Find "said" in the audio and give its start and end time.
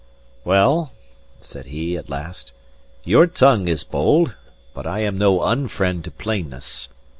1.41-1.67